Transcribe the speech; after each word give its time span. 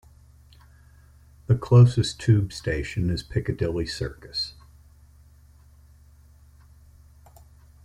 The 1.45 1.55
closest 1.55 2.19
tube 2.19 2.51
station 2.53 3.11
is 3.11 3.21
Piccadilly 3.21 3.85
Circus. 3.85 4.55